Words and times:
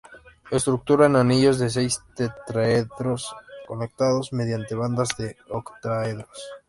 Estructura 0.49 1.05
en 1.05 1.15
anillos 1.15 1.59
de 1.59 1.69
seis 1.69 2.01
tetraedros 2.15 3.35
conectados 3.67 4.33
mediante 4.33 4.73
bandas 4.73 5.09
de 5.15 5.37
octaedros. 5.51 6.39